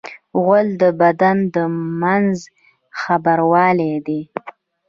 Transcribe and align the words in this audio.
غول 0.43 0.67
د 0.81 0.83
بدن 1.01 1.37
د 1.53 1.55
منځ 2.01 2.35
خبروالی 3.01 3.93
دی. 4.07 4.21